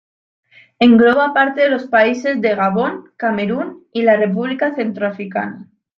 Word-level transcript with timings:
Engloba 0.79 1.31
parte 1.31 1.61
de 1.61 1.69
los 1.69 1.83
países 1.85 2.41
de 2.41 2.55
Gabón, 2.55 3.11
Camerún 3.17 3.85
y 3.93 4.01
la 4.01 4.17
República 4.17 4.73
Centroafricana. 4.73 5.67